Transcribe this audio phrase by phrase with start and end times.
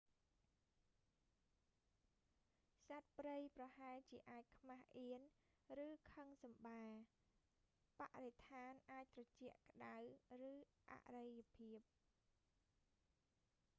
[2.87, 5.21] សត្វព្រៃប្រហែលជាអាចខ្មាសអៀន
[5.85, 6.83] ឬខឹងសម្បា
[7.99, 9.95] បរិស្ថានអាចត្រជាក់ ក្តៅ
[10.51, 10.53] ឬ
[10.89, 11.79] អរិភាព